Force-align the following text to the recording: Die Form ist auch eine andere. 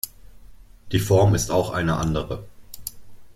Die 0.93 0.97
Form 0.99 1.35
ist 1.35 1.51
auch 1.51 1.69
eine 1.69 1.97
andere. 1.97 2.43